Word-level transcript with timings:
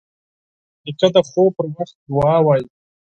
نیکه 0.83 1.07
د 1.15 1.17
خوب 1.29 1.49
پر 1.57 1.65
وخت 1.75 1.95
دعا 2.07 2.37
وايي. 2.45 2.65